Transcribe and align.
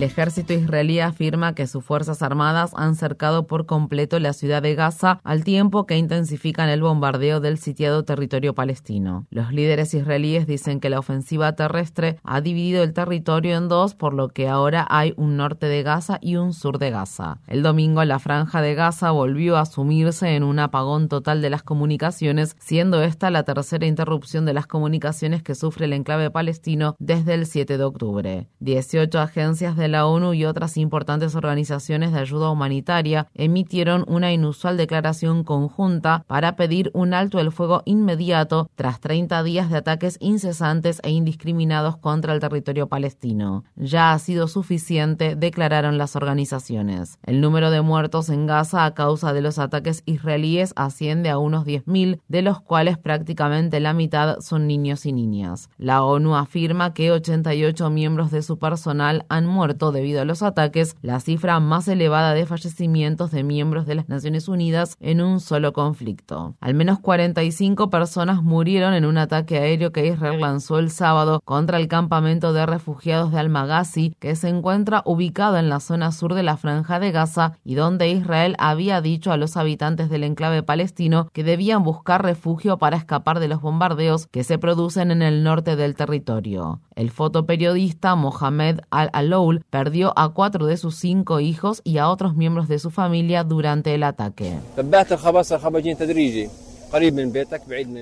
El 0.00 0.04
ejército 0.04 0.54
israelí 0.54 0.98
afirma 0.98 1.54
que 1.54 1.66
sus 1.66 1.84
fuerzas 1.84 2.22
armadas 2.22 2.72
han 2.74 2.96
cercado 2.96 3.46
por 3.46 3.66
completo 3.66 4.18
la 4.18 4.32
ciudad 4.32 4.62
de 4.62 4.74
Gaza 4.74 5.20
al 5.24 5.44
tiempo 5.44 5.84
que 5.84 5.98
intensifican 5.98 6.70
el 6.70 6.80
bombardeo 6.80 7.40
del 7.40 7.58
sitiado 7.58 8.02
territorio 8.02 8.54
palestino. 8.54 9.26
Los 9.28 9.52
líderes 9.52 9.92
israelíes 9.92 10.46
dicen 10.46 10.80
que 10.80 10.88
la 10.88 11.00
ofensiva 11.00 11.54
terrestre 11.54 12.16
ha 12.24 12.40
dividido 12.40 12.82
el 12.82 12.94
territorio 12.94 13.58
en 13.58 13.68
dos, 13.68 13.94
por 13.94 14.14
lo 14.14 14.28
que 14.30 14.48
ahora 14.48 14.86
hay 14.88 15.12
un 15.18 15.36
norte 15.36 15.66
de 15.66 15.82
Gaza 15.82 16.16
y 16.22 16.36
un 16.36 16.54
sur 16.54 16.78
de 16.78 16.90
Gaza. 16.90 17.42
El 17.46 17.62
domingo 17.62 18.02
la 18.02 18.18
franja 18.18 18.62
de 18.62 18.74
Gaza 18.74 19.10
volvió 19.10 19.58
a 19.58 19.66
sumirse 19.66 20.34
en 20.34 20.44
un 20.44 20.60
apagón 20.60 21.08
total 21.08 21.42
de 21.42 21.50
las 21.50 21.62
comunicaciones, 21.62 22.56
siendo 22.58 23.02
esta 23.02 23.30
la 23.30 23.42
tercera 23.42 23.84
interrupción 23.84 24.46
de 24.46 24.54
las 24.54 24.66
comunicaciones 24.66 25.42
que 25.42 25.54
sufre 25.54 25.84
el 25.84 25.92
enclave 25.92 26.30
palestino 26.30 26.96
desde 26.98 27.34
el 27.34 27.44
7 27.44 27.76
de 27.76 27.84
octubre. 27.84 28.48
18 28.60 29.20
agencias 29.20 29.76
de 29.76 29.89
la 29.90 30.06
ONU 30.06 30.34
y 30.34 30.44
otras 30.44 30.76
importantes 30.76 31.34
organizaciones 31.34 32.12
de 32.12 32.20
ayuda 32.20 32.50
humanitaria 32.50 33.26
emitieron 33.34 34.04
una 34.08 34.32
inusual 34.32 34.76
declaración 34.76 35.44
conjunta 35.44 36.24
para 36.26 36.56
pedir 36.56 36.90
un 36.94 37.14
alto 37.14 37.40
el 37.40 37.52
fuego 37.52 37.82
inmediato 37.84 38.70
tras 38.74 39.00
30 39.00 39.42
días 39.42 39.70
de 39.70 39.78
ataques 39.78 40.16
incesantes 40.20 41.00
e 41.02 41.10
indiscriminados 41.10 41.96
contra 41.96 42.32
el 42.32 42.40
territorio 42.40 42.88
palestino. 42.88 43.64
Ya 43.76 44.12
ha 44.12 44.18
sido 44.18 44.48
suficiente, 44.48 45.36
declararon 45.36 45.98
las 45.98 46.16
organizaciones. 46.16 47.18
El 47.24 47.40
número 47.40 47.70
de 47.70 47.80
muertos 47.80 48.28
en 48.28 48.46
Gaza 48.46 48.84
a 48.84 48.94
causa 48.94 49.32
de 49.32 49.42
los 49.42 49.58
ataques 49.58 50.02
israelíes 50.06 50.72
asciende 50.76 51.30
a 51.30 51.38
unos 51.38 51.64
10.000, 51.64 52.20
de 52.28 52.42
los 52.42 52.60
cuales 52.60 52.98
prácticamente 52.98 53.80
la 53.80 53.92
mitad 53.92 54.40
son 54.40 54.66
niños 54.66 55.06
y 55.06 55.12
niñas. 55.12 55.70
La 55.78 56.02
ONU 56.02 56.36
afirma 56.36 56.94
que 56.94 57.10
88 57.10 57.90
miembros 57.90 58.30
de 58.30 58.42
su 58.42 58.58
personal 58.58 59.24
han 59.28 59.46
muerto 59.46 59.79
debido 59.90 60.20
a 60.20 60.26
los 60.26 60.42
ataques, 60.42 60.96
la 61.00 61.18
cifra 61.20 61.58
más 61.60 61.88
elevada 61.88 62.34
de 62.34 62.44
fallecimientos 62.44 63.30
de 63.30 63.42
miembros 63.42 63.86
de 63.86 63.94
las 63.94 64.10
Naciones 64.10 64.48
Unidas 64.48 64.96
en 65.00 65.22
un 65.22 65.40
solo 65.40 65.72
conflicto. 65.72 66.54
Al 66.60 66.74
menos 66.74 66.98
45 66.98 67.88
personas 67.88 68.42
murieron 68.42 68.92
en 68.92 69.06
un 69.06 69.16
ataque 69.16 69.58
aéreo 69.58 69.92
que 69.92 70.06
Israel 70.06 70.40
lanzó 70.40 70.78
el 70.78 70.90
sábado 70.90 71.40
contra 71.44 71.78
el 71.78 71.88
campamento 71.88 72.52
de 72.52 72.66
refugiados 72.66 73.32
de 73.32 73.38
Al-Maghazi, 73.38 74.14
que 74.18 74.36
se 74.36 74.48
encuentra 74.48 75.02
ubicado 75.06 75.56
en 75.56 75.70
la 75.70 75.80
zona 75.80 76.12
sur 76.12 76.34
de 76.34 76.42
la 76.42 76.58
franja 76.58 77.00
de 77.00 77.12
Gaza 77.12 77.54
y 77.64 77.74
donde 77.74 78.10
Israel 78.10 78.56
había 78.58 79.00
dicho 79.00 79.32
a 79.32 79.36
los 79.36 79.56
habitantes 79.56 80.10
del 80.10 80.24
enclave 80.24 80.62
palestino 80.62 81.28
que 81.32 81.44
debían 81.44 81.82
buscar 81.82 82.22
refugio 82.22 82.78
para 82.78 82.96
escapar 82.96 83.40
de 83.40 83.48
los 83.48 83.62
bombardeos 83.62 84.26
que 84.26 84.44
se 84.44 84.58
producen 84.58 85.10
en 85.10 85.22
el 85.22 85.42
norte 85.42 85.76
del 85.76 85.94
territorio. 85.94 86.80
El 86.94 87.10
fotoperiodista 87.10 88.14
Mohamed 88.14 88.80
Al-Aloul 88.90 89.64
perdió 89.70 90.12
a 90.18 90.34
cuatro 90.34 90.66
de 90.66 90.76
sus 90.76 90.96
cinco 90.96 91.40
hijos 91.40 91.80
y 91.84 91.98
a 91.98 92.08
otros 92.08 92.36
miembros 92.36 92.68
de 92.68 92.78
su 92.78 92.90
familia 92.90 93.44
durante 93.44 93.94
el 93.94 94.02
ataque. 94.02 94.58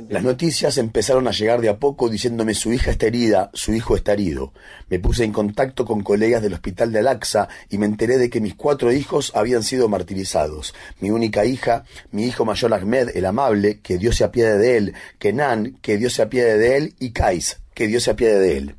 Las 0.08 0.24
noticias 0.24 0.78
empezaron 0.78 1.28
a 1.28 1.30
llegar 1.30 1.60
de 1.60 1.68
a 1.68 1.76
poco 1.76 2.08
diciéndome 2.08 2.54
su 2.54 2.72
hija 2.72 2.90
está 2.90 3.06
herida, 3.06 3.50
su 3.52 3.74
hijo 3.74 3.96
está 3.96 4.14
herido. 4.14 4.54
Me 4.88 4.98
puse 4.98 5.24
en 5.24 5.32
contacto 5.32 5.84
con 5.84 6.02
colegas 6.02 6.40
del 6.40 6.54
hospital 6.54 6.90
de 6.90 7.00
Al-Aqsa 7.00 7.48
y 7.68 7.76
me 7.76 7.84
enteré 7.84 8.16
de 8.16 8.30
que 8.30 8.40
mis 8.40 8.54
cuatro 8.54 8.90
hijos 8.90 9.32
habían 9.34 9.62
sido 9.62 9.90
martirizados. 9.90 10.74
Mi 11.00 11.10
única 11.10 11.44
hija, 11.44 11.84
mi 12.12 12.24
hijo 12.24 12.46
mayor 12.46 12.72
Ahmed, 12.72 13.10
el 13.14 13.26
amable, 13.26 13.80
que 13.80 13.98
Dios 13.98 14.16
se 14.16 14.24
apiade 14.24 14.56
de 14.56 14.76
él, 14.78 14.94
Kenan, 15.18 15.78
que 15.82 15.98
Dios 15.98 16.14
se 16.14 16.22
apiade 16.22 16.56
de 16.56 16.76
él, 16.78 16.94
y 16.98 17.10
Kais, 17.10 17.60
que 17.74 17.88
Dios 17.88 18.04
se 18.04 18.12
apiade 18.12 18.38
de 18.38 18.56
él. 18.56 18.74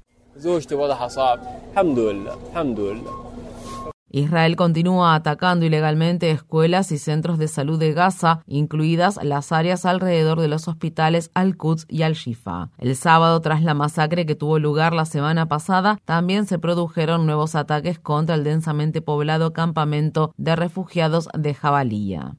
Israel 4.12 4.56
continúa 4.56 5.14
atacando 5.14 5.66
ilegalmente 5.66 6.32
escuelas 6.32 6.92
y 6.92 6.98
centros 6.98 7.38
de 7.38 7.48
salud 7.48 7.78
de 7.78 7.94
Gaza, 7.94 8.42
incluidas 8.48 9.20
las 9.24 9.52
áreas 9.52 9.86
alrededor 9.86 10.42
de 10.42 10.48
los 10.48 10.68
hospitales 10.68 11.30
Al-Quds 11.36 11.86
y 11.88 12.02
Al-Shifa. 12.02 12.70
El 12.80 12.96
sábado, 12.96 13.40
tras 13.42 13.62
la 13.62 13.76
masacre 13.76 14.26
que 14.26 14.36
tuvo 14.36 14.58
lugar 14.58 14.94
la 14.94 15.06
semana 15.06 15.48
pasada, 15.48 16.00
también 16.06 16.48
se 16.48 16.58
produjeron 16.58 17.28
nuevos 17.28 17.54
ataques 17.56 18.00
contra 18.00 18.36
el 18.36 18.44
densamente 18.44 19.02
poblado 19.02 19.54
campamento 19.54 20.34
de 20.38 20.56
refugiados 20.56 21.30
de 21.38 21.54
Jabalía. 21.54 22.36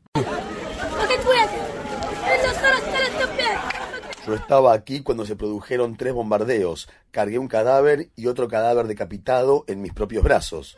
Yo 4.27 4.35
estaba 4.35 4.75
aquí 4.75 5.03
cuando 5.03 5.25
se 5.25 5.37
produjeron 5.37 5.97
tres 5.97 6.13
bombardeos. 6.13 6.89
Cargué 7.11 7.39
un 7.39 7.49
cadáver 7.49 8.11
y 8.17 8.27
otro 8.27 8.49
cadáver 8.49 8.87
decapitado 8.87 9.65
en 9.67 9.81
mis 9.81 9.93
propios 9.93 10.23
brazos. 10.23 10.77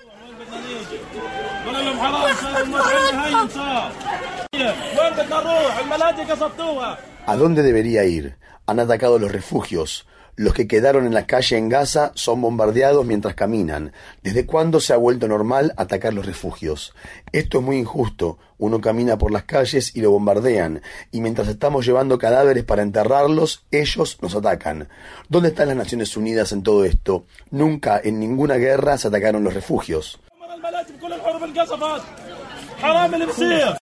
¿A 7.27 7.37
dónde 7.37 7.63
debería 7.63 8.05
ir? 8.05 8.37
Han 8.67 8.81
atacado 8.81 9.19
los 9.19 9.33
refugios. 9.33 10.07
Los 10.35 10.55
que 10.55 10.67
quedaron 10.67 11.05
en 11.05 11.13
la 11.13 11.27
calle 11.27 11.59
en 11.59 11.69
Gaza 11.69 12.13
son 12.15 12.41
bombardeados 12.41 13.05
mientras 13.05 13.35
caminan. 13.35 13.93
¿Desde 14.23 14.47
cuándo 14.47 14.81
se 14.81 14.95
ha 14.95 14.97
vuelto 14.97 15.29
normal 15.29 15.75
atacar 15.77 16.15
los 16.15 16.25
refugios? 16.25 16.95
Esto 17.33 17.59
es 17.59 17.65
muy 17.65 17.77
injusto. 17.77 18.39
Uno 18.57 18.81
camina 18.81 19.19
por 19.19 19.31
las 19.31 19.43
calles 19.43 19.95
y 19.95 20.01
lo 20.01 20.11
bombardean, 20.13 20.83
y 21.11 21.21
mientras 21.21 21.49
estamos 21.49 21.85
llevando 21.85 22.17
cadáveres 22.17 22.65
para 22.65 22.83
enterrarlos, 22.83 23.67
ellos 23.71 24.19
nos 24.23 24.35
atacan. 24.35 24.89
¿Dónde 25.29 25.49
están 25.49 25.69
las 25.69 25.77
Naciones 25.77 26.17
Unidas 26.17 26.53
en 26.53 26.63
todo 26.63 26.85
esto? 26.85 27.27
Nunca 27.51 28.01
en 28.03 28.21
ninguna 28.21 28.55
guerra 28.55 28.97
se 28.99 29.09
atacaron 29.09 29.45
los 29.45 29.53
refugios. 29.53 30.21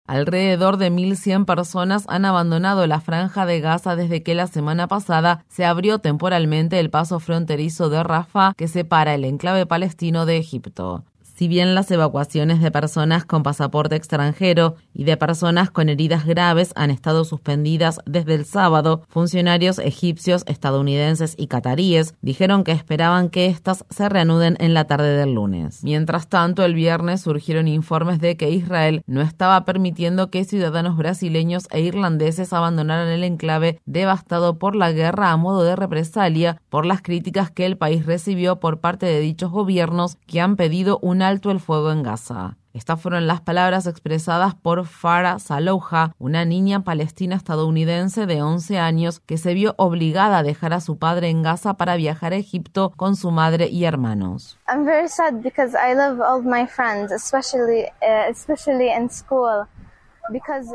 Alrededor 0.06 0.76
de 0.76 0.92
1.100 0.92 1.46
personas 1.46 2.04
han 2.08 2.26
abandonado 2.26 2.86
la 2.86 3.00
franja 3.00 3.46
de 3.46 3.60
Gaza 3.60 3.96
desde 3.96 4.22
que 4.22 4.34
la 4.34 4.46
semana 4.46 4.86
pasada 4.86 5.46
se 5.48 5.64
abrió 5.64 5.98
temporalmente 5.98 6.78
el 6.78 6.90
paso 6.90 7.20
fronterizo 7.20 7.88
de 7.88 8.02
Rafah 8.02 8.52
que 8.54 8.68
separa 8.68 9.14
el 9.14 9.24
enclave 9.24 9.64
palestino 9.64 10.26
de 10.26 10.36
Egipto. 10.36 11.04
Si 11.36 11.48
bien 11.48 11.74
las 11.74 11.90
evacuaciones 11.90 12.60
de 12.60 12.70
personas 12.70 13.24
con 13.24 13.42
pasaporte 13.42 13.96
extranjero 13.96 14.76
y 14.94 15.02
de 15.02 15.16
personas 15.16 15.68
con 15.68 15.88
heridas 15.88 16.26
graves 16.26 16.70
han 16.76 16.92
estado 16.92 17.24
suspendidas 17.24 17.98
desde 18.06 18.34
el 18.34 18.44
sábado, 18.44 19.02
funcionarios 19.08 19.80
egipcios, 19.80 20.44
estadounidenses 20.46 21.34
y 21.36 21.48
cataríes 21.48 22.14
dijeron 22.22 22.62
que 22.62 22.70
esperaban 22.70 23.30
que 23.30 23.46
éstas 23.46 23.84
se 23.90 24.08
reanuden 24.08 24.56
en 24.60 24.74
la 24.74 24.84
tarde 24.84 25.16
del 25.16 25.34
lunes. 25.34 25.82
Mientras 25.82 26.28
tanto, 26.28 26.64
el 26.64 26.74
viernes 26.74 27.22
surgieron 27.22 27.66
informes 27.66 28.20
de 28.20 28.36
que 28.36 28.50
Israel 28.50 29.02
no 29.08 29.20
estaba 29.20 29.64
permitiendo 29.64 30.30
que 30.30 30.44
ciudadanos 30.44 30.96
brasileños 30.96 31.66
e 31.72 31.80
irlandeses 31.80 32.52
abandonaran 32.52 33.08
el 33.08 33.24
enclave 33.24 33.80
devastado 33.86 34.60
por 34.60 34.76
la 34.76 34.92
guerra 34.92 35.32
a 35.32 35.36
modo 35.36 35.64
de 35.64 35.74
represalia 35.74 36.62
por 36.68 36.86
las 36.86 37.02
críticas 37.02 37.50
que 37.50 37.66
el 37.66 37.76
país 37.76 38.06
recibió 38.06 38.60
por 38.60 38.78
parte 38.78 39.06
de 39.06 39.18
dichos 39.18 39.50
gobiernos 39.50 40.16
que 40.28 40.40
han 40.40 40.54
pedido 40.54 41.00
una 41.02 41.23
alto 41.24 41.50
el 41.50 41.58
fuego 41.58 41.90
en 41.90 42.04
Gaza. 42.04 42.56
Estas 42.74 43.00
fueron 43.00 43.28
las 43.28 43.40
palabras 43.40 43.86
expresadas 43.86 44.56
por 44.56 44.84
Farah 44.84 45.38
Salouha, 45.38 46.12
una 46.18 46.44
niña 46.44 46.82
palestina 46.82 47.36
estadounidense 47.36 48.26
de 48.26 48.42
11 48.42 48.78
años 48.80 49.20
que 49.20 49.38
se 49.38 49.54
vio 49.54 49.74
obligada 49.78 50.38
a 50.38 50.42
dejar 50.42 50.72
a 50.72 50.80
su 50.80 50.98
padre 50.98 51.28
en 51.28 51.42
Gaza 51.42 51.74
para 51.74 51.94
viajar 51.94 52.32
a 52.32 52.36
Egipto 52.36 52.92
con 52.96 53.14
su 53.14 53.30
madre 53.30 53.68
y 53.68 53.84
hermanos. 53.84 54.58
I'm 54.68 54.84
very 54.84 55.08
sad 55.08 55.34
because 55.42 55.76
I 55.76 55.94
love 55.94 56.20
all 56.20 56.42
my 56.42 56.66
friends, 56.66 57.12
especially 57.12 57.84
uh, 58.02 58.28
especially 58.28 58.90
in 58.90 59.08
school. 59.08 59.66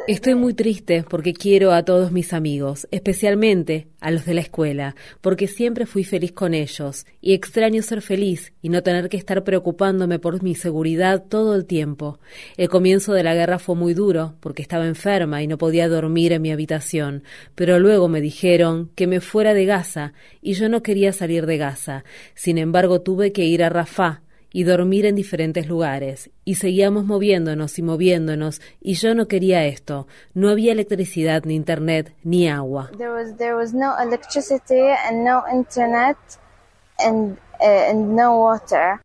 Estoy 0.07 0.36
muy 0.36 0.54
triste 0.54 1.04
porque 1.10 1.34
quiero 1.34 1.72
a 1.72 1.84
todos 1.84 2.12
mis 2.12 2.34
amigos, 2.34 2.88
especialmente 2.92 3.88
a 4.00 4.12
los 4.12 4.25
de 4.25 4.36
la 4.36 4.42
escuela, 4.42 4.96
porque 5.22 5.48
siempre 5.48 5.88
fui 5.88 6.04
feliz 6.04 6.34
con 6.34 6.54
ellos 6.54 7.07
y 7.19 7.34
extraño 7.34 7.81
ser 7.81 8.04
feliz 8.04 8.54
y 8.62 8.69
no 8.69 8.84
tener 8.84 9.10
que 9.10 9.18
estar 9.18 9.44
preocupándome 9.44 10.19
por 10.19 10.44
mi 10.44 10.54
seguridad 10.54 11.24
todo 11.28 11.56
el 11.56 11.66
tiempo. 11.66 12.19
El 12.57 12.69
comienzo 12.69 13.13
de 13.13 13.24
la 13.24 13.34
guerra 13.34 13.57
fue 13.57 13.75
muy 13.75 13.96
duro 13.96 14.36
porque 14.40 14.62
estaba 14.62 14.86
enferma 14.86 15.42
y 15.42 15.48
no 15.48 15.57
podía 15.57 15.90
dormir 15.90 16.31
en 16.31 16.44
mi 16.44 16.52
habitación, 16.52 17.24
pero 17.56 17.80
luego 17.80 18.07
me 18.07 18.22
dijeron 18.22 18.92
que 18.94 19.07
me 19.07 19.19
fuera 19.19 19.56
de 19.56 19.66
Gaza 19.66 20.13
y 20.42 20.54
yo 20.54 20.69
no 20.69 20.84
quería 20.84 21.12
salir 21.12 21.48
de 21.48 21.57
Gaza. 21.57 22.04
Sin 22.36 22.60
embargo, 22.60 23.02
tuve 23.02 23.31
que 23.31 23.45
ir 23.45 23.63
a 23.63 23.69
Rafah 23.69 24.22
y 24.51 24.63
dormir 24.63 25.06
en 25.06 25.16
diferentes 25.16 25.68
lugares, 25.68 26.30
y 26.46 26.56
seguíamos 26.56 27.06
moviéndonos 27.06 27.78
y 27.80 27.81
moviéndonos, 27.81 28.62
y 28.81 28.94
yo 28.94 29.13
no 29.16 29.28
quería 29.28 29.66
esto. 29.66 30.07
No 30.34 30.50
había 30.50 30.72
electricidad, 30.72 31.44
ni 31.46 31.56
internet, 31.56 32.16
ni 32.24 32.50
agua. 32.50 32.92
No 32.98 33.13
internet 38.16 38.36
water. 38.36 39.00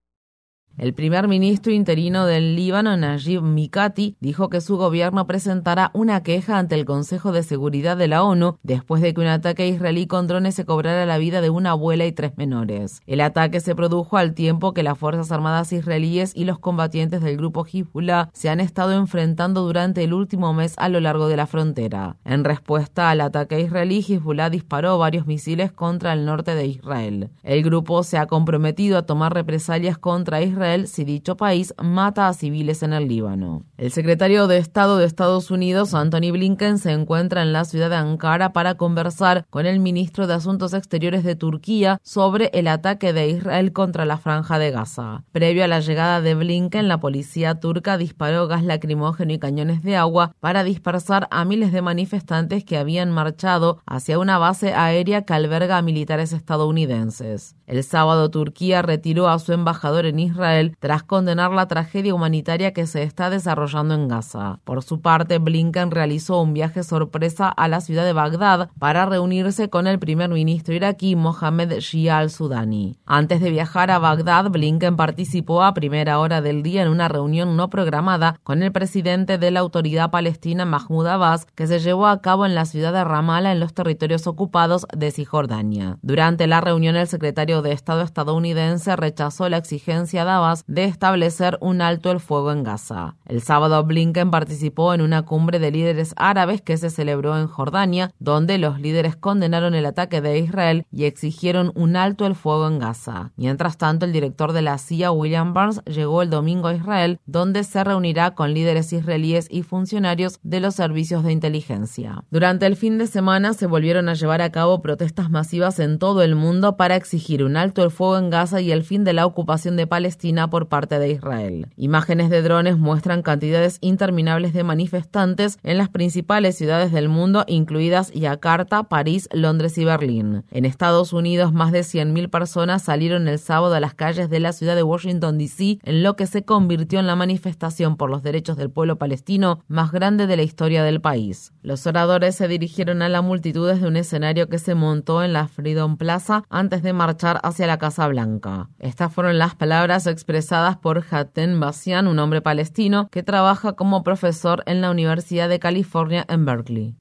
El 0.76 0.93
primer 0.93 1.29
ministro 1.29 1.73
interino 1.73 2.26
del 2.26 2.56
Líbano, 2.56 2.97
Najib 2.97 3.43
Mikati, 3.43 4.17
dijo 4.19 4.49
que 4.49 4.61
su 4.61 4.76
gobierno 4.76 5.25
presentará 5.25 5.93
una 5.94 6.25
queja 6.25 6.59
ante 6.59 6.75
el 6.75 6.85
Consejo 6.85 7.31
de 7.31 7.44
Seguridad 7.44 7.97
de 7.97 8.09
la 8.09 8.25
ONU 8.25 8.59
después 8.65 9.00
de 9.00 9.15
que 9.15 9.21
un 9.21 9.29
ataque 9.29 9.69
israelí 9.69 10.09
con 10.09 10.26
drones 10.26 10.56
se 10.56 10.65
cobrara 10.65 11.06
la 11.06 11.17
vida 11.19 11.41
de 11.41 11.49
una 11.49 11.71
abuela 11.71 12.06
y 12.06 12.12
tres 12.12 12.37
menores. 12.37 13.03
El 13.06 13.21
ataque 13.21 13.61
se 13.61 13.76
produjo 13.76 14.17
al 14.17 14.35
tiempo 14.35 14.75
que 14.75 14.82
las 14.82 14.99
Fuerzas 14.99 15.31
Armadas 15.31 15.73
israelíes 15.73 16.32
y 16.35 16.44
los 16.44 16.59
combatientes 16.59 17.23
del 17.23 17.37
grupo 17.37 17.65
Hezbollah 17.65 18.31
se 18.32 18.49
han 18.49 18.59
estado 18.59 18.94
enfrentando 18.94 19.62
durante 19.62 20.03
el 20.03 20.12
último 20.12 20.55
mes 20.55 20.75
a 20.76 20.88
lo 20.88 20.99
largo 20.99 21.29
de 21.29 21.37
la 21.37 21.47
frontera. 21.47 22.17
En 22.25 22.43
respuesta 22.43 23.11
al 23.11 23.21
ataque 23.21 23.61
israelí, 23.61 24.05
Hezbollah 24.06 24.50
disparó 24.50 24.99
varios 24.99 25.29
misiles 25.29 25.71
contra 25.71 26.15
el 26.15 26.25
norte 26.26 26.56
de 26.56 26.67
Israel. 26.67 27.31
El 27.44 27.62
grupo 27.62 28.03
se 28.03 28.19
ha 28.19 28.26
comprometido 28.26 28.99
a 28.99 29.03
tomar 29.03 29.32
represalias 29.32 29.99
contra 29.99 30.43
Israel 30.43 30.63
si 30.87 31.05
dicho 31.05 31.37
país 31.37 31.75
mata 31.82 32.28
a 32.28 32.32
civiles 32.32 32.82
en 32.82 32.94
el 32.94 33.06
Líbano. 33.06 33.64
El 33.76 33.90
secretario 33.90 34.46
de 34.46 34.56
Estado 34.56 34.96
de 34.96 35.05
Estados 35.05 35.50
Unidos, 35.50 35.93
Anthony 35.93 36.32
Blinken, 36.32 36.78
se 36.78 36.93
encuentra 36.93 37.43
en 37.43 37.52
la 37.52 37.64
ciudad 37.64 37.90
de 37.90 37.96
Ankara 37.96 38.52
para 38.55 38.76
conversar 38.76 39.46
con 39.50 39.66
el 39.66 39.78
ministro 39.78 40.26
de 40.26 40.34
Asuntos 40.34 40.72
Exteriores 40.72 41.22
de 41.22 41.37
Turquía 41.37 41.99
sobre 42.02 42.50
el 42.55 42.69
ataque 42.69 43.12
de 43.12 43.28
Israel 43.28 43.72
contra 43.72 44.06
la 44.06 44.16
franja 44.16 44.58
de 44.58 44.70
Gaza. 44.70 45.25
Previo 45.32 45.64
a 45.64 45.69
la 45.69 45.81
llegada 45.81 46.22
de 46.22 46.34
Blinken, 46.34 46.88
la 46.88 46.99
policía 46.99 47.61
turca 47.61 47.99
disparó 47.99 48.49
gas 48.49 48.64
lacrimógeno 48.64 49.32
y 49.34 49.38
cañones 49.38 49.82
de 49.82 49.96
agua 49.96 50.34
para 50.40 50.64
dispersar 50.64 51.28
a 51.31 51.44
miles 51.44 51.72
de 51.72 51.82
manifestantes 51.82 52.64
que 52.64 52.78
habían 52.78 53.11
marchado 53.11 53.82
hacia 53.87 54.19
una 54.19 54.38
base 54.38 54.72
aérea 54.72 55.22
que 55.22 55.34
alberga 55.34 55.76
a 55.76 55.82
militares 55.82 56.32
estadounidenses. 56.32 57.55
El 57.66 57.82
sábado 57.82 58.31
Turquía 58.31 58.82
retiró 58.82 59.28
a 59.28 59.38
su 59.38 59.52
embajador 59.52 60.05
en 60.06 60.19
Israel 60.19 60.76
tras 60.81 61.02
condenar 61.02 61.50
la 61.50 61.66
tragedia 61.66 62.14
humanitaria 62.14 62.72
que 62.72 62.87
se 62.87 63.02
está 63.02 63.31
desarrollando 63.31 63.94
en 63.94 64.08
Gaza. 64.08 64.58
Por 64.64 64.82
su 64.82 65.00
parte, 65.00 65.38
Blinken 65.38 65.90
realizó 65.90 66.43
un 66.43 66.52
viaje 66.52 66.82
sorpresa 66.82 67.49
a 67.49 67.69
la 67.69 67.81
ciudad 67.81 68.05
de 68.05 68.12
Bagdad 68.12 68.69
para 68.78 69.06
reunirse 69.06 69.70
con 69.70 69.87
el 69.87 69.99
primer 69.99 70.31
ministro 70.31 70.75
iraquí 70.75 71.16
Mohamed 71.16 71.78
Shia 71.78 72.19
al-Sudani. 72.19 72.96
Antes 73.06 73.40
de 73.40 73.50
viajar 73.50 73.90
a 73.90 73.99
Bagdad, 73.99 74.50
Blinken 74.50 74.96
participó 74.96 75.62
a 75.62 75.75
primera 75.75 76.19
hora 76.19 76.43
del 76.43 76.62
día 76.62 76.82
en 76.82 76.88
una 76.88 77.08
reunión 77.08 77.56
no 77.56 77.70
programada 77.70 78.38
con 78.43 78.62
el 78.62 78.72
presidente 78.72 79.38
de 79.38 79.50
la 79.50 79.61
autoridad 79.61 80.11
palestina 80.11 80.64
Mahmoud 80.64 81.06
Abbas, 81.06 81.46
que 81.55 81.66
se 81.66 81.78
llevó 81.78 82.08
a 82.08 82.20
cabo 82.20 82.44
en 82.44 82.55
la 82.55 82.66
ciudad 82.66 82.93
de 82.93 83.05
Ramallah 83.05 83.52
en 83.52 83.61
los 83.61 83.72
territorios 83.72 84.26
ocupados 84.26 84.87
de 84.94 85.11
Cisjordania. 85.11 85.99
Durante 86.02 86.46
la 86.46 86.61
reunión, 86.61 86.96
el 86.96 87.08
secretario 87.08 87.54
de 87.62 87.73
Estado 87.73 88.03
estadounidense 88.03 88.95
rechazó 88.97 89.49
la 89.49 89.56
exigencia 89.56 90.25
de 90.25 90.35
de 90.67 90.85
establecer 90.85 91.59
un 91.61 91.81
alto 91.81 92.11
el 92.11 92.19
fuego 92.19 92.51
en 92.51 92.65
Gaza. 92.65 93.15
El 93.27 93.41
sábado 93.41 93.85
Blinken 93.85 94.31
participó 94.31 94.93
en 94.93 95.01
una 95.01 95.23
cumbre 95.23 95.59
de 95.59 95.71
líderes 95.71 96.12
árabes 96.17 96.61
que 96.61 96.77
se 96.77 96.91
celebró 96.91 97.39
en 97.39 97.47
Jordania, 97.47 98.11
donde 98.19 98.59
los 98.59 98.81
líderes 98.81 99.17
condenaron 99.17 99.75
el 99.75 99.87
ataque 99.87 100.21
de 100.21 100.39
Israel 100.39 100.87
y 100.91 101.05
exigieron 101.05 101.71
un 101.75 101.97
alto 101.97 102.27
el 102.27 102.35
fuego 102.35 102.67
en 102.67 102.79
Gaza. 102.79 103.31
Mientras 103.37 103.79
tanto, 103.79 104.07
el 104.07 104.12
director 104.12 104.53
de 104.53 104.62
la 104.62 104.79
CIA, 104.79 105.12
William 105.12 105.55
Burns, 105.55 105.83
llegó 105.85 106.23
el 106.23 106.31
domingo 106.31 106.69
a 106.69 106.75
Israel, 106.75 107.21
donde 107.27 107.62
se 107.62 107.85
reunirá 107.85 108.35
con 108.35 108.53
líderes 108.53 108.93
israelíes 108.93 109.47
y 109.50 109.62
funcionarios 109.62 110.41
de 110.43 110.61
los 110.61 110.75
servicios 110.75 111.23
de 111.23 111.33
inteligencia. 111.33 112.25
Durante 112.31 112.67
el 112.67 112.77
fin 112.77 112.99
de 112.99 113.07
semana 113.07 113.53
se 113.53 113.67
volvieron 113.67 114.09
a 114.09 114.15
llevar 114.15 114.43
a 114.43 114.50
cabo 114.50 114.83
protestas 114.83 115.31
masivas 115.31 115.79
en 115.79 115.99
todo 115.99 116.23
el 116.23 116.35
mundo 116.35 116.77
para 116.77 116.97
exigir 116.97 117.44
un 117.44 117.56
alto 117.56 117.85
el 117.85 117.91
fuego 117.91 118.19
en 118.19 118.31
Gaza 118.31 118.61
y 118.61 118.73
el 118.73 118.85
fin 118.85 119.05
de 119.05 119.12
la 119.12 119.26
ocupación 119.26 119.76
de 119.76 119.87
Palestina 119.87 120.49
por 120.50 120.69
parte 120.69 120.99
de 120.99 121.11
Israel. 121.11 121.67
Imágenes 121.76 122.31
de 122.31 122.43
drones 122.43 122.79
muestran 122.79 123.23
cantidades 123.23 123.79
interminables 123.81 124.52
de 124.52 124.64
manifestantes 124.64 125.58
en 125.62 125.79
las 125.79 125.88
principales 125.88 126.56
ciudades 126.56 126.93
del 126.93 127.08
mundo, 127.08 127.44
incluidas 127.46 128.11
Yakarta, 128.12 128.85
París, 128.85 129.29
Londres 129.32 129.79
y 129.79 129.85
Berlín. 129.85 130.44
En 130.50 130.64
Estados 130.64 131.12
Unidos, 131.12 131.52
más 131.52 131.73
de 131.73 131.81
100.000 131.81 132.31
personas 132.31 132.82
salieron 132.82 133.29
el 133.29 133.38
sábado 133.38 133.75
a 133.75 133.81
las 133.81 133.94
calles 133.94 134.31
de 134.31 134.40
la 134.40 134.52
ciudad 134.52 134.76
de 134.76 134.82
Washington, 134.82 135.38
D.C., 135.38 135.79
en 135.82 136.02
lo 136.02 136.17
que 136.17 136.26
se 136.26 136.44
convirtió 136.44 136.99
en 136.99 137.06
la 137.06 137.17
manifestación 137.17 137.97
por 137.97 138.11
los 138.11 138.23
derechos 138.23 138.56
del 138.56 138.70
pueblo 138.70 138.97
palestino 138.97 139.61
más 139.69 139.93
grande 139.93 140.26
de 140.26 140.37
la 140.37 140.43
historia 140.43 140.82
del 140.82 141.00
país. 141.00 141.52
Los 141.62 141.87
oradores 141.87 142.35
se 142.35 142.49
dirigieron 142.49 143.02
a 143.02 143.08
la 143.08 143.23
multitud 143.23 143.69
desde 143.69 143.87
un 143.87 143.97
escenario 143.97 144.49
que 144.49 144.58
se 144.58 144.75
montó 144.75 145.23
en 145.23 145.32
la 145.32 145.49
Freedom 145.49 145.97
Plaza 145.97 146.44
antes 146.50 146.82
de 146.82 146.93
marchar 146.93 147.34
hacia 147.43 147.67
la 147.67 147.79
Casa 147.79 148.07
Blanca. 148.09 148.69
Estas 148.79 149.13
fueron 149.13 149.39
las 149.39 149.55
palabras 149.55 150.07
expresadas 150.07 150.77
por 150.77 151.05
Hatem 151.11 151.61
Bassian, 151.61 152.07
un 152.07 152.19
hombre 152.19 152.43
palestino 152.43 153.09
que 153.11 153.23
trabaja 153.23 153.73
como 153.75 154.03
profesor 154.03 154.63
en 154.67 154.81
la 154.81 154.91
Universidad 154.91 155.49
de 155.49 155.59
California 155.59 156.25
en 156.29 156.45
Berkeley. 156.45 156.97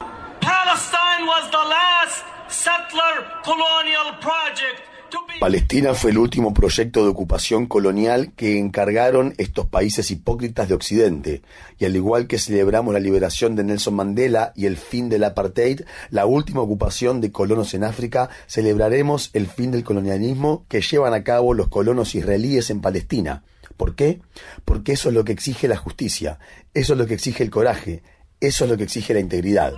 Palestina 5.39 5.93
fue 5.93 6.11
el 6.11 6.19
último 6.19 6.53
proyecto 6.53 7.03
de 7.03 7.09
ocupación 7.09 7.65
colonial 7.65 8.31
que 8.35 8.59
encargaron 8.59 9.33
estos 9.37 9.65
países 9.65 10.09
hipócritas 10.11 10.69
de 10.69 10.75
Occidente, 10.75 11.41
y 11.79 11.85
al 11.85 11.95
igual 11.95 12.27
que 12.27 12.37
celebramos 12.37 12.93
la 12.93 12.99
liberación 12.99 13.55
de 13.55 13.63
Nelson 13.63 13.95
Mandela 13.95 14.53
y 14.55 14.67
el 14.67 14.77
fin 14.77 15.09
del 15.09 15.23
apartheid, 15.23 15.81
la 16.09 16.25
última 16.25 16.61
ocupación 16.61 17.19
de 17.19 17.31
colonos 17.31 17.73
en 17.73 17.83
África, 17.83 18.29
celebraremos 18.47 19.31
el 19.33 19.47
fin 19.47 19.71
del 19.71 19.83
colonialismo 19.83 20.65
que 20.69 20.81
llevan 20.81 21.13
a 21.13 21.23
cabo 21.23 21.53
los 21.53 21.67
colonos 21.67 22.15
israelíes 22.15 22.69
en 22.69 22.81
Palestina. 22.81 23.43
¿Por 23.75 23.95
qué? 23.95 24.21
Porque 24.65 24.93
eso 24.93 25.09
es 25.09 25.15
lo 25.15 25.25
que 25.25 25.33
exige 25.33 25.67
la 25.67 25.77
justicia, 25.77 26.39
eso 26.73 26.93
es 26.93 26.99
lo 26.99 27.05
que 27.05 27.15
exige 27.15 27.43
el 27.43 27.49
coraje, 27.49 28.03
eso 28.39 28.63
es 28.63 28.69
lo 28.69 28.77
que 28.77 28.83
exige 28.83 29.13
la 29.13 29.19
integridad. 29.19 29.73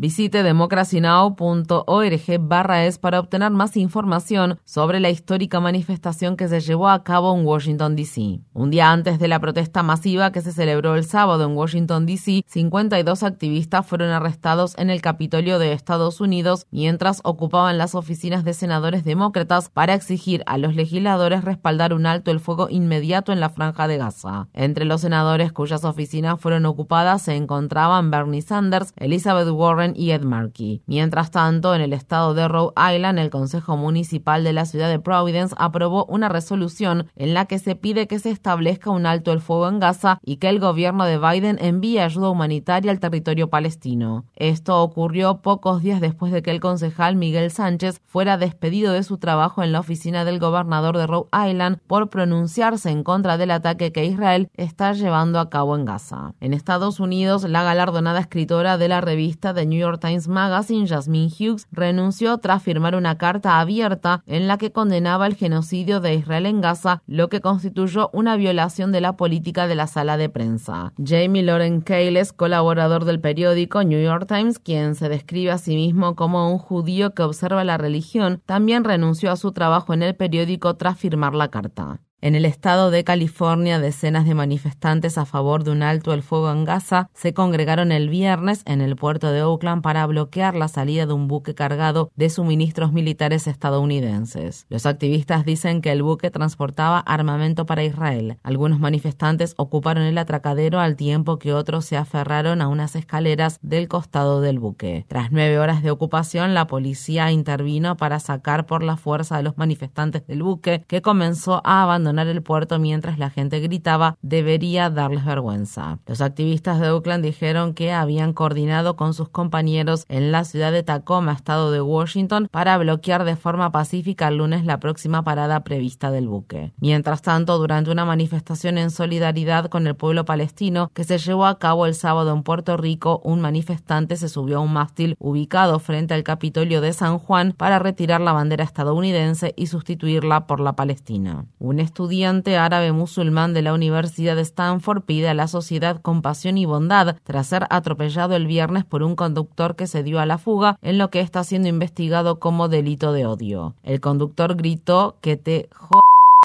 Visite 0.00 0.44
democracynow.org 0.44 2.38
barra 2.38 2.84
es 2.84 2.98
para 2.98 3.18
obtener 3.18 3.50
más 3.50 3.76
información 3.76 4.60
sobre 4.64 5.00
la 5.00 5.10
histórica 5.10 5.58
manifestación 5.58 6.36
que 6.36 6.46
se 6.46 6.60
llevó 6.60 6.88
a 6.88 7.02
cabo 7.02 7.36
en 7.36 7.44
Washington, 7.44 7.96
D.C. 7.96 8.38
Un 8.52 8.70
día 8.70 8.92
antes 8.92 9.18
de 9.18 9.26
la 9.26 9.40
protesta 9.40 9.82
masiva 9.82 10.30
que 10.30 10.40
se 10.40 10.52
celebró 10.52 10.94
el 10.94 11.02
sábado 11.02 11.44
en 11.46 11.56
Washington, 11.56 12.06
D.C., 12.06 12.44
52 12.46 13.24
activistas 13.24 13.84
fueron 13.84 14.10
arrestados 14.10 14.78
en 14.78 14.90
el 14.90 15.00
Capitolio 15.00 15.58
de 15.58 15.72
Estados 15.72 16.20
Unidos 16.20 16.68
mientras 16.70 17.20
ocupaban 17.24 17.76
las 17.76 17.96
oficinas 17.96 18.44
de 18.44 18.54
senadores 18.54 19.02
demócratas 19.02 19.68
para 19.68 19.94
exigir 19.94 20.44
a 20.46 20.58
los 20.58 20.76
legisladores 20.76 21.42
respaldar 21.42 21.92
un 21.92 22.06
alto 22.06 22.30
el 22.30 22.38
fuego 22.38 22.68
inmediato 22.70 23.32
en 23.32 23.40
la 23.40 23.50
franja 23.50 23.88
de 23.88 23.98
Gaza. 23.98 24.46
Entre 24.52 24.84
los 24.84 25.00
senadores 25.00 25.50
cuyas 25.50 25.84
oficinas 25.84 26.38
fueron 26.38 26.66
ocupadas 26.66 27.22
se 27.22 27.34
encontraban 27.34 28.12
Bernie 28.12 28.42
Sanders, 28.42 28.92
Elizabeth 28.96 29.48
Warren, 29.48 29.87
y 29.96 30.10
Ed 30.12 30.22
Markey. 30.22 30.82
Mientras 30.86 31.30
tanto, 31.30 31.74
en 31.74 31.80
el 31.80 31.92
estado 31.92 32.34
de 32.34 32.48
Rhode 32.48 32.74
Island, 32.94 33.18
el 33.18 33.30
Consejo 33.30 33.76
Municipal 33.76 34.44
de 34.44 34.52
la 34.52 34.64
ciudad 34.64 34.88
de 34.88 34.98
Providence 34.98 35.54
aprobó 35.58 36.04
una 36.06 36.28
resolución 36.28 37.08
en 37.16 37.34
la 37.34 37.46
que 37.46 37.58
se 37.58 37.76
pide 37.76 38.06
que 38.06 38.18
se 38.18 38.30
establezca 38.30 38.90
un 38.90 39.06
alto 39.06 39.32
el 39.32 39.40
fuego 39.40 39.68
en 39.68 39.80
Gaza 39.80 40.18
y 40.24 40.36
que 40.36 40.48
el 40.48 40.60
gobierno 40.60 41.04
de 41.04 41.18
Biden 41.18 41.58
envíe 41.60 41.98
ayuda 41.98 42.30
humanitaria 42.30 42.90
al 42.90 43.00
territorio 43.00 43.50
palestino. 43.50 44.24
Esto 44.36 44.82
ocurrió 44.82 45.42
pocos 45.42 45.82
días 45.82 46.00
después 46.00 46.32
de 46.32 46.42
que 46.42 46.50
el 46.50 46.60
concejal 46.60 47.16
Miguel 47.16 47.50
Sánchez 47.50 48.00
fuera 48.06 48.38
despedido 48.38 48.92
de 48.92 49.02
su 49.02 49.18
trabajo 49.18 49.62
en 49.62 49.72
la 49.72 49.80
oficina 49.80 50.24
del 50.24 50.38
gobernador 50.38 50.96
de 50.96 51.06
Rhode 51.06 51.28
Island 51.48 51.78
por 51.86 52.08
pronunciarse 52.08 52.90
en 52.90 53.02
contra 53.02 53.36
del 53.36 53.50
ataque 53.50 53.92
que 53.92 54.04
Israel 54.04 54.50
está 54.54 54.92
llevando 54.92 55.40
a 55.40 55.50
cabo 55.50 55.76
en 55.76 55.84
Gaza. 55.84 56.34
En 56.40 56.52
Estados 56.54 57.00
Unidos, 57.00 57.48
la 57.48 57.62
galardonada 57.62 58.20
escritora 58.20 58.78
de 58.78 58.88
la 58.88 59.00
revista 59.00 59.54
The 59.54 59.66
New 59.66 59.77
New 59.78 59.86
York 59.86 60.00
Times 60.00 60.26
Magazine, 60.26 60.88
Jasmine 60.88 61.30
Hughes, 61.30 61.68
renunció 61.70 62.38
tras 62.38 62.64
firmar 62.64 62.96
una 62.96 63.16
carta 63.16 63.60
abierta 63.60 64.24
en 64.26 64.48
la 64.48 64.58
que 64.58 64.72
condenaba 64.72 65.24
el 65.28 65.36
genocidio 65.36 66.00
de 66.00 66.14
Israel 66.14 66.46
en 66.46 66.60
Gaza, 66.60 67.00
lo 67.06 67.28
que 67.28 67.40
constituyó 67.40 68.10
una 68.12 68.34
violación 68.34 68.90
de 68.90 69.00
la 69.00 69.16
política 69.16 69.68
de 69.68 69.76
la 69.76 69.86
sala 69.86 70.16
de 70.16 70.28
prensa. 70.28 70.92
Jamie 71.02 71.44
Loren 71.44 71.80
Cales, 71.80 72.32
colaborador 72.32 73.04
del 73.04 73.20
periódico 73.20 73.84
New 73.84 74.02
York 74.02 74.26
Times, 74.26 74.58
quien 74.58 74.96
se 74.96 75.08
describe 75.08 75.52
a 75.52 75.58
sí 75.58 75.76
mismo 75.76 76.16
como 76.16 76.50
un 76.50 76.58
judío 76.58 77.14
que 77.14 77.22
observa 77.22 77.62
la 77.62 77.78
religión, 77.78 78.42
también 78.46 78.82
renunció 78.82 79.30
a 79.30 79.36
su 79.36 79.52
trabajo 79.52 79.94
en 79.94 80.02
el 80.02 80.16
periódico 80.16 80.74
tras 80.74 80.98
firmar 80.98 81.36
la 81.36 81.48
carta. 81.48 82.00
En 82.20 82.34
el 82.34 82.44
estado 82.46 82.90
de 82.90 83.04
California, 83.04 83.78
decenas 83.78 84.26
de 84.26 84.34
manifestantes 84.34 85.18
a 85.18 85.24
favor 85.24 85.62
de 85.62 85.70
un 85.70 85.84
alto 85.84 86.12
el 86.12 86.24
fuego 86.24 86.50
en 86.50 86.64
Gaza 86.64 87.10
se 87.14 87.32
congregaron 87.32 87.92
el 87.92 88.08
viernes 88.08 88.62
en 88.66 88.80
el 88.80 88.96
puerto 88.96 89.30
de 89.30 89.44
Oakland 89.44 89.82
para 89.82 90.04
bloquear 90.04 90.56
la 90.56 90.66
salida 90.66 91.06
de 91.06 91.12
un 91.12 91.28
buque 91.28 91.54
cargado 91.54 92.10
de 92.16 92.28
suministros 92.28 92.92
militares 92.92 93.46
estadounidenses. 93.46 94.66
Los 94.68 94.84
activistas 94.84 95.44
dicen 95.44 95.80
que 95.80 95.92
el 95.92 96.02
buque 96.02 96.32
transportaba 96.32 96.98
armamento 96.98 97.66
para 97.66 97.84
Israel. 97.84 98.38
Algunos 98.42 98.80
manifestantes 98.80 99.54
ocuparon 99.56 100.02
el 100.02 100.18
atracadero 100.18 100.80
al 100.80 100.96
tiempo 100.96 101.38
que 101.38 101.52
otros 101.52 101.84
se 101.84 101.96
aferraron 101.96 102.62
a 102.62 102.66
unas 102.66 102.96
escaleras 102.96 103.60
del 103.62 103.86
costado 103.86 104.40
del 104.40 104.58
buque. 104.58 105.04
Tras 105.06 105.30
nueve 105.30 105.60
horas 105.60 105.84
de 105.84 105.92
ocupación, 105.92 106.52
la 106.52 106.66
policía 106.66 107.30
intervino 107.30 107.96
para 107.96 108.18
sacar 108.18 108.66
por 108.66 108.82
la 108.82 108.96
fuerza 108.96 109.36
a 109.36 109.42
los 109.42 109.56
manifestantes 109.56 110.26
del 110.26 110.42
buque, 110.42 110.84
que 110.88 111.00
comenzó 111.00 111.62
a 111.64 111.84
abandonar 111.84 112.07
el 112.08 112.42
puerto 112.42 112.78
mientras 112.78 113.18
la 113.18 113.30
gente 113.30 113.60
gritaba 113.60 114.16
debería 114.22 114.90
darles 114.90 115.24
vergüenza. 115.24 115.98
Los 116.06 116.20
activistas 116.20 116.80
de 116.80 116.90
Oakland 116.90 117.24
dijeron 117.24 117.74
que 117.74 117.92
habían 117.92 118.32
coordinado 118.32 118.96
con 118.96 119.14
sus 119.14 119.28
compañeros 119.28 120.04
en 120.08 120.32
la 120.32 120.44
ciudad 120.44 120.72
de 120.72 120.82
Tacoma, 120.82 121.32
estado 121.32 121.70
de 121.70 121.80
Washington, 121.80 122.48
para 122.50 122.78
bloquear 122.78 123.24
de 123.24 123.36
forma 123.36 123.72
pacífica 123.72 124.28
el 124.28 124.38
lunes 124.38 124.64
la 124.64 124.80
próxima 124.80 125.22
parada 125.22 125.64
prevista 125.64 126.10
del 126.10 126.28
buque. 126.28 126.72
Mientras 126.78 127.22
tanto, 127.22 127.58
durante 127.58 127.90
una 127.90 128.04
manifestación 128.04 128.78
en 128.78 128.90
solidaridad 128.90 129.66
con 129.66 129.86
el 129.86 129.94
pueblo 129.94 130.24
palestino 130.24 130.90
que 130.94 131.04
se 131.04 131.18
llevó 131.18 131.46
a 131.46 131.58
cabo 131.58 131.86
el 131.86 131.94
sábado 131.94 132.32
en 132.32 132.42
Puerto 132.42 132.76
Rico, 132.76 133.20
un 133.24 133.40
manifestante 133.40 134.16
se 134.16 134.28
subió 134.28 134.58
a 134.58 134.60
un 134.60 134.72
mástil 134.72 135.16
ubicado 135.18 135.78
frente 135.78 136.14
al 136.14 136.22
Capitolio 136.22 136.80
de 136.80 136.92
San 136.92 137.18
Juan 137.18 137.54
para 137.56 137.78
retirar 137.78 138.20
la 138.20 138.32
bandera 138.32 138.64
estadounidense 138.64 139.54
y 139.56 139.66
sustituirla 139.66 140.46
por 140.46 140.60
la 140.60 140.74
palestina. 140.74 141.46
Un 141.58 141.80
estudiante 141.98 142.56
árabe 142.56 142.92
musulmán 142.92 143.54
de 143.54 143.62
la 143.62 143.74
Universidad 143.74 144.36
de 144.36 144.42
Stanford 144.42 145.02
pide 145.02 145.28
a 145.30 145.34
la 145.34 145.48
sociedad 145.48 146.00
compasión 146.00 146.56
y 146.56 146.64
bondad 146.64 147.16
tras 147.24 147.48
ser 147.48 147.66
atropellado 147.70 148.36
el 148.36 148.46
viernes 148.46 148.84
por 148.84 149.02
un 149.02 149.16
conductor 149.16 149.74
que 149.74 149.88
se 149.88 150.04
dio 150.04 150.20
a 150.20 150.26
la 150.26 150.38
fuga 150.38 150.78
en 150.82 150.96
lo 150.96 151.10
que 151.10 151.18
está 151.18 151.42
siendo 151.42 151.66
investigado 151.66 152.38
como 152.38 152.68
delito 152.68 153.12
de 153.12 153.26
odio. 153.26 153.74
El 153.82 154.00
conductor 154.00 154.54
gritó 154.54 155.16
que 155.20 155.36
te 155.36 155.68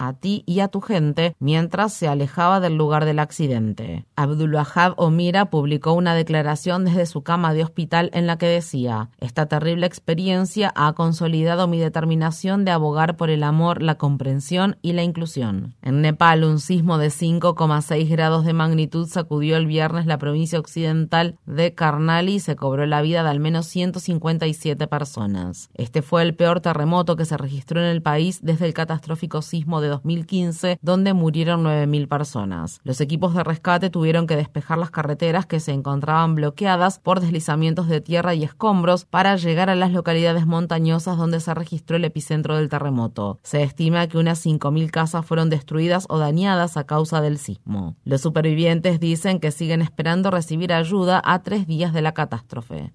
a 0.07 0.13
ti 0.13 0.43
y 0.45 0.59
a 0.59 0.67
tu 0.67 0.81
gente 0.81 1.35
mientras 1.39 1.93
se 1.93 2.07
alejaba 2.07 2.59
del 2.59 2.75
lugar 2.75 3.05
del 3.05 3.19
accidente. 3.19 4.05
Abdulwahab 4.15 4.93
Omira 4.97 5.45
publicó 5.45 5.93
una 5.93 6.15
declaración 6.15 6.85
desde 6.85 7.05
su 7.05 7.23
cama 7.23 7.53
de 7.53 7.63
hospital 7.63 8.09
en 8.13 8.27
la 8.27 8.37
que 8.37 8.47
decía, 8.47 9.09
esta 9.19 9.45
terrible 9.45 9.85
experiencia 9.85 10.71
ha 10.75 10.93
consolidado 10.93 11.67
mi 11.67 11.79
determinación 11.79 12.65
de 12.65 12.71
abogar 12.71 13.15
por 13.15 13.29
el 13.29 13.43
amor, 13.43 13.81
la 13.81 13.95
comprensión 13.95 14.77
y 14.81 14.93
la 14.93 15.03
inclusión. 15.03 15.75
En 15.81 16.01
Nepal, 16.01 16.43
un 16.43 16.59
sismo 16.59 16.97
de 16.97 17.07
5,6 17.07 18.09
grados 18.09 18.45
de 18.45 18.53
magnitud 18.53 19.07
sacudió 19.07 19.57
el 19.57 19.67
viernes 19.67 20.05
la 20.05 20.17
provincia 20.17 20.59
occidental 20.59 21.35
de 21.45 21.73
Karnali 21.73 22.35
y 22.35 22.39
se 22.39 22.55
cobró 22.55 22.85
la 22.85 23.01
vida 23.01 23.23
de 23.23 23.29
al 23.29 23.39
menos 23.39 23.67
157 23.67 24.87
personas. 24.87 25.69
Este 25.73 26.01
fue 26.01 26.23
el 26.23 26.35
peor 26.35 26.59
terremoto 26.59 27.15
que 27.15 27.25
se 27.25 27.37
registró 27.37 27.79
en 27.79 27.87
el 27.87 28.01
país 28.01 28.39
desde 28.41 28.65
el 28.65 28.73
catastrófico 28.73 29.41
sismo 29.41 29.81
de 29.81 29.92
2015, 29.93 30.79
donde 30.81 31.13
murieron 31.13 31.63
9.000 31.63 32.07
personas. 32.07 32.79
Los 32.83 33.01
equipos 33.01 33.33
de 33.33 33.43
rescate 33.43 33.89
tuvieron 33.89 34.27
que 34.27 34.35
despejar 34.35 34.77
las 34.77 34.91
carreteras 34.91 35.45
que 35.45 35.59
se 35.59 35.71
encontraban 35.71 36.35
bloqueadas 36.35 36.99
por 36.99 37.19
deslizamientos 37.19 37.87
de 37.87 38.01
tierra 38.01 38.33
y 38.33 38.43
escombros 38.43 39.05
para 39.05 39.35
llegar 39.35 39.69
a 39.69 39.75
las 39.75 39.91
localidades 39.91 40.45
montañosas 40.45 41.17
donde 41.17 41.39
se 41.39 41.53
registró 41.53 41.97
el 41.97 42.05
epicentro 42.05 42.57
del 42.57 42.69
terremoto. 42.69 43.39
Se 43.43 43.63
estima 43.63 44.07
que 44.07 44.17
unas 44.17 44.45
5.000 44.45 44.89
casas 44.91 45.25
fueron 45.25 45.49
destruidas 45.49 46.05
o 46.09 46.17
dañadas 46.17 46.77
a 46.77 46.85
causa 46.85 47.21
del 47.21 47.37
sismo. 47.37 47.95
Los 48.03 48.21
supervivientes 48.21 48.99
dicen 48.99 49.39
que 49.39 49.51
siguen 49.51 49.81
esperando 49.81 50.31
recibir 50.31 50.73
ayuda 50.73 51.21
a 51.23 51.43
tres 51.43 51.67
días 51.67 51.93
de 51.93 52.01
la 52.01 52.13
catástrofe. 52.13 52.91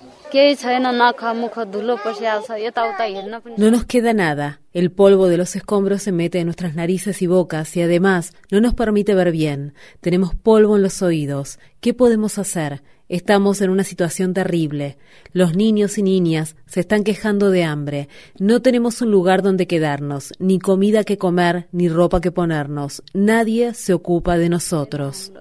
No 3.56 3.70
nos 3.70 3.84
queda 3.84 4.12
nada. 4.12 4.60
El 4.74 4.90
polvo 4.90 5.28
de 5.28 5.38
los 5.38 5.56
escombros 5.56 6.02
se 6.02 6.12
mete 6.12 6.40
en 6.40 6.46
nuestras 6.46 6.74
narices 6.74 7.22
y 7.22 7.26
bocas 7.26 7.74
y 7.76 7.82
además 7.82 8.34
no 8.50 8.60
nos 8.60 8.74
permite 8.74 9.14
ver 9.14 9.32
bien. 9.32 9.72
Tenemos 10.00 10.34
polvo 10.34 10.76
en 10.76 10.82
los 10.82 11.00
oídos. 11.00 11.58
¿Qué 11.80 11.94
podemos 11.94 12.38
hacer? 12.38 12.82
Estamos 13.08 13.62
en 13.62 13.70
una 13.70 13.84
situación 13.84 14.34
terrible. 14.34 14.98
Los 15.32 15.56
niños 15.56 15.96
y 15.96 16.02
niñas 16.02 16.56
se 16.66 16.80
están 16.80 17.04
quejando 17.04 17.50
de 17.50 17.64
hambre. 17.64 18.10
No 18.38 18.60
tenemos 18.60 19.00
un 19.00 19.10
lugar 19.10 19.40
donde 19.40 19.66
quedarnos, 19.66 20.34
ni 20.38 20.58
comida 20.58 21.02
que 21.04 21.16
comer, 21.16 21.68
ni 21.72 21.88
ropa 21.88 22.20
que 22.20 22.30
ponernos. 22.30 23.02
Nadie 23.14 23.72
se 23.72 23.94
ocupa 23.94 24.36
de 24.36 24.50
nosotros. 24.50 25.32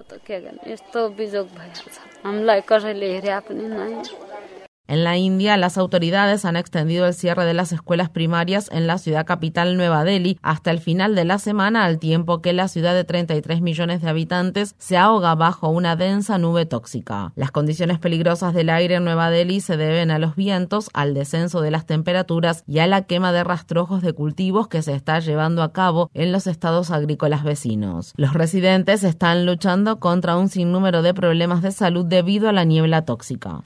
En 4.87 5.03
la 5.03 5.17
India, 5.17 5.57
las 5.57 5.77
autoridades 5.77 6.45
han 6.45 6.55
extendido 6.55 7.05
el 7.05 7.13
cierre 7.13 7.43
de 7.43 7.53
las 7.53 7.73
escuelas 7.73 8.09
primarias 8.09 8.69
en 8.71 8.87
la 8.87 8.97
ciudad 8.97 9.25
capital 9.25 9.75
Nueva 9.75 10.05
Delhi 10.05 10.39
hasta 10.41 10.71
el 10.71 10.79
final 10.79 11.13
de 11.13 11.25
la 11.25 11.39
semana, 11.39 11.83
al 11.83 11.99
tiempo 11.99 12.41
que 12.41 12.53
la 12.53 12.69
ciudad 12.69 12.95
de 12.95 13.03
33 13.03 13.61
millones 13.61 14.01
de 14.01 14.07
habitantes 14.07 14.75
se 14.77 14.95
ahoga 14.95 15.35
bajo 15.35 15.67
una 15.67 15.97
densa 15.97 16.37
nube 16.37 16.65
tóxica. 16.65 17.33
Las 17.35 17.51
condiciones 17.51 17.99
peligrosas 17.99 18.53
del 18.53 18.69
aire 18.69 18.95
en 18.95 19.03
Nueva 19.03 19.29
Delhi 19.29 19.59
se 19.59 19.75
deben 19.75 20.09
a 20.09 20.19
los 20.19 20.37
vientos, 20.37 20.89
al 20.93 21.13
descenso 21.13 21.59
de 21.59 21.71
las 21.71 21.85
temperaturas 21.85 22.63
y 22.65 22.79
a 22.79 22.87
la 22.87 23.01
quema 23.01 23.33
de 23.33 23.43
rastrojos 23.43 24.01
de 24.01 24.13
cultivos 24.13 24.69
que 24.69 24.81
se 24.81 24.93
está 24.93 25.19
llevando 25.19 25.63
a 25.63 25.73
cabo 25.73 26.09
en 26.13 26.31
los 26.31 26.47
estados 26.47 26.91
agrícolas 26.91 27.43
vecinos. 27.43 28.13
Los 28.15 28.33
residentes 28.33 29.03
están 29.03 29.45
luchando 29.45 29.99
contra 29.99 30.37
un 30.37 30.47
sinnúmero 30.47 31.01
de 31.01 31.13
problemas 31.13 31.61
de 31.61 31.73
salud 31.73 32.05
debido 32.05 32.47
a 32.47 32.53
la 32.53 32.63
niebla 32.63 33.03
tóxica. 33.03 33.59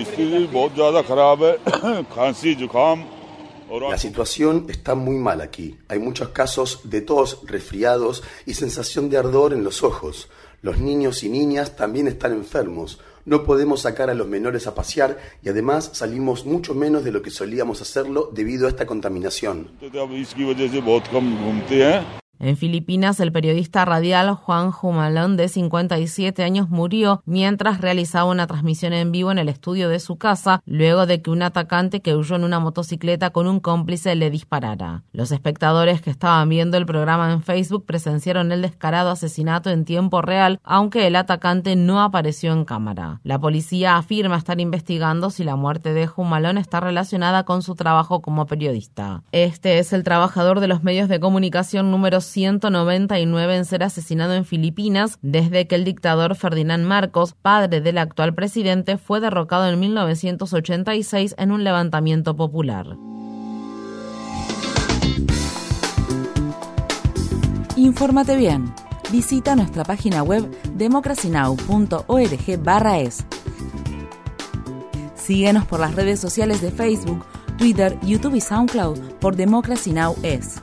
La 3.89 3.97
situación 3.97 4.65
está 4.69 4.95
muy 4.95 5.15
mal 5.15 5.41
aquí. 5.41 5.77
Hay 5.87 5.99
muchos 5.99 6.29
casos 6.29 6.89
de 6.89 7.01
tos, 7.01 7.39
resfriados 7.45 8.23
y 8.45 8.53
sensación 8.53 9.09
de 9.09 9.17
ardor 9.17 9.53
en 9.53 9.63
los 9.63 9.83
ojos. 9.83 10.29
Los 10.61 10.77
niños 10.77 11.23
y 11.23 11.29
niñas 11.29 11.75
también 11.75 12.07
están 12.07 12.33
enfermos. 12.33 12.99
No 13.25 13.43
podemos 13.43 13.81
sacar 13.81 14.09
a 14.09 14.13
los 14.13 14.27
menores 14.27 14.67
a 14.67 14.75
pasear 14.75 15.17
y 15.43 15.49
además 15.49 15.91
salimos 15.93 16.45
mucho 16.45 16.73
menos 16.73 17.03
de 17.03 17.11
lo 17.11 17.21
que 17.21 17.29
solíamos 17.29 17.81
hacerlo 17.81 18.29
debido 18.33 18.67
a 18.67 18.69
esta 18.69 18.85
contaminación. 18.85 19.71
En 22.41 22.57
Filipinas, 22.57 23.19
el 23.19 23.31
periodista 23.31 23.85
radial 23.85 24.33
Juan 24.33 24.71
Jumalón, 24.71 25.37
de 25.37 25.47
57 25.47 26.43
años, 26.43 26.71
murió 26.71 27.21
mientras 27.27 27.79
realizaba 27.81 28.31
una 28.31 28.47
transmisión 28.47 28.93
en 28.93 29.11
vivo 29.11 29.31
en 29.31 29.37
el 29.37 29.47
estudio 29.47 29.89
de 29.89 29.99
su 29.99 30.15
casa, 30.17 30.63
luego 30.65 31.05
de 31.05 31.21
que 31.21 31.29
un 31.29 31.43
atacante 31.43 32.01
que 32.01 32.15
huyó 32.15 32.37
en 32.37 32.43
una 32.43 32.59
motocicleta 32.59 33.29
con 33.29 33.45
un 33.45 33.59
cómplice 33.59 34.15
le 34.15 34.31
disparara. 34.31 35.03
Los 35.13 35.31
espectadores 35.31 36.01
que 36.01 36.09
estaban 36.09 36.49
viendo 36.49 36.77
el 36.77 36.87
programa 36.87 37.31
en 37.31 37.43
Facebook 37.43 37.85
presenciaron 37.85 38.51
el 38.51 38.63
descarado 38.63 39.11
asesinato 39.11 39.69
en 39.69 39.85
tiempo 39.85 40.23
real, 40.23 40.59
aunque 40.63 41.05
el 41.05 41.17
atacante 41.17 41.75
no 41.75 42.01
apareció 42.01 42.53
en 42.53 42.65
cámara. 42.65 43.19
La 43.23 43.37
policía 43.37 43.97
afirma 43.97 44.37
estar 44.37 44.59
investigando 44.59 45.29
si 45.29 45.43
la 45.43 45.55
muerte 45.55 45.93
de 45.93 46.07
Jumalón 46.07 46.57
está 46.57 46.79
relacionada 46.79 47.43
con 47.43 47.61
su 47.61 47.75
trabajo 47.75 48.23
como 48.23 48.47
periodista. 48.47 49.21
Este 49.31 49.77
es 49.77 49.93
el 49.93 50.03
trabajador 50.03 50.59
de 50.59 50.67
los 50.67 50.81
medios 50.81 51.07
de 51.07 51.19
comunicación 51.19 51.91
número 51.91 52.19
199 52.31 53.55
en 53.55 53.65
ser 53.65 53.83
asesinado 53.83 54.33
en 54.33 54.45
Filipinas 54.45 55.17
desde 55.21 55.67
que 55.67 55.75
el 55.75 55.83
dictador 55.83 56.35
Ferdinand 56.35 56.85
Marcos, 56.85 57.33
padre 57.33 57.81
del 57.81 57.97
actual 57.97 58.33
presidente, 58.33 58.97
fue 58.97 59.19
derrocado 59.19 59.67
en 59.67 59.79
1986 59.79 61.35
en 61.37 61.51
un 61.51 61.63
levantamiento 61.63 62.35
popular. 62.35 62.97
Infórmate 67.75 68.35
bien. 68.35 68.73
Visita 69.11 69.55
nuestra 69.55 69.83
página 69.83 70.23
web 70.23 70.49
democracynow.org/es. 70.75 73.25
Síguenos 75.15 75.65
por 75.65 75.79
las 75.79 75.95
redes 75.95 76.19
sociales 76.19 76.61
de 76.61 76.71
Facebook, 76.71 77.25
Twitter, 77.57 77.97
YouTube 78.01 78.35
y 78.35 78.41
SoundCloud 78.41 78.99
por 79.19 79.35
Democracy 79.35 79.93
Now! 79.93 80.15
es. 80.23 80.61